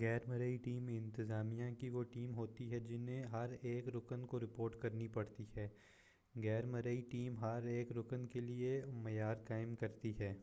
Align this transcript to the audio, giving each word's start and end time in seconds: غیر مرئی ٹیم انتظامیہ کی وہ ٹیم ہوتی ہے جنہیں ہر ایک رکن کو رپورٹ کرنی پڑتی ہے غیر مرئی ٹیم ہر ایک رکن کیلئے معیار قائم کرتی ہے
غیر 0.00 0.26
مرئی 0.26 0.56
ٹیم 0.56 0.86
انتظامیہ 0.88 1.64
کی 1.78 1.88
وہ 1.88 2.02
ٹیم 2.12 2.34
ہوتی 2.34 2.70
ہے 2.72 2.80
جنہیں 2.80 3.24
ہر 3.24 3.54
ایک 3.62 3.88
رکن 3.88 4.26
کو 4.26 4.40
رپورٹ 4.40 4.80
کرنی 4.82 5.08
پڑتی 5.08 5.44
ہے 5.56 5.68
غیر 6.34 6.66
مرئی 6.66 7.00
ٹیم 7.10 7.38
ہر 7.38 7.66
ایک 7.66 7.92
رکن 7.92 8.26
کیلئے 8.26 8.80
معیار 8.94 9.36
قائم 9.48 9.74
کرتی 9.74 10.12
ہے 10.18 10.32